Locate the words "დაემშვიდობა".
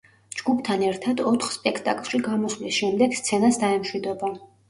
3.65-4.35